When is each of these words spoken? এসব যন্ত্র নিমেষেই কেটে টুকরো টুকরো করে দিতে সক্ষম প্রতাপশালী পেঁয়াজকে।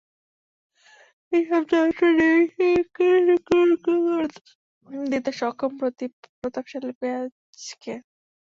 এসব 1.31 1.61
যন্ত্র 1.71 2.03
নিমেষেই 2.17 2.77
কেটে 2.95 3.35
টুকরো 3.39 3.75
টুকরো 3.77 3.95
করে 4.07 4.27
দিতে 5.11 5.31
সক্ষম 5.39 5.71
প্রতাপশালী 6.35 6.93
পেঁয়াজকে। 6.99 7.93